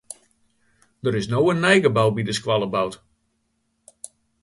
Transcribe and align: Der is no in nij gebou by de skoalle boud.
Der 1.05 1.17
is 1.19 1.29
no 1.31 1.41
in 1.53 1.61
nij 1.65 1.79
gebou 1.85 2.07
by 2.15 2.23
de 2.25 2.35
skoalle 2.39 2.67
boud. 2.75 2.93